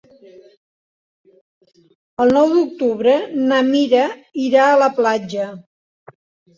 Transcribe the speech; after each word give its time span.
El 2.27 2.35
nou 2.39 2.55
d'octubre 2.57 3.15
na 3.53 3.63
Mira 3.71 4.09
irà 4.49 4.67
a 4.75 4.85
la 4.85 4.93
platja. 5.01 5.51